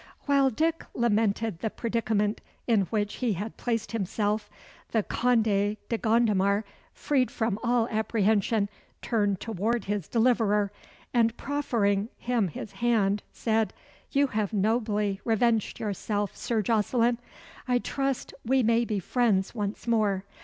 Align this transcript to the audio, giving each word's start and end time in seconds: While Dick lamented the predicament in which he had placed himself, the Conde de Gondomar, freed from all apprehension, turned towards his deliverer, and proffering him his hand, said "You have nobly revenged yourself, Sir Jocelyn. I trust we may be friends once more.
While 0.21 0.49
Dick 0.49 0.83
lamented 0.95 1.59
the 1.59 1.69
predicament 1.69 2.41
in 2.65 2.85
which 2.89 3.17
he 3.17 3.33
had 3.33 3.55
placed 3.55 3.91
himself, 3.91 4.49
the 4.93 5.03
Conde 5.03 5.43
de 5.43 5.77
Gondomar, 5.91 6.63
freed 6.91 7.29
from 7.29 7.59
all 7.63 7.87
apprehension, 7.89 8.67
turned 9.03 9.39
towards 9.39 9.85
his 9.85 10.07
deliverer, 10.07 10.71
and 11.13 11.37
proffering 11.37 12.09
him 12.17 12.47
his 12.47 12.71
hand, 12.71 13.21
said 13.31 13.75
"You 14.11 14.25
have 14.25 14.53
nobly 14.53 15.21
revenged 15.23 15.79
yourself, 15.79 16.35
Sir 16.35 16.63
Jocelyn. 16.63 17.19
I 17.67 17.77
trust 17.77 18.33
we 18.43 18.63
may 18.63 18.85
be 18.85 18.97
friends 18.99 19.53
once 19.53 19.85
more. 19.85 20.25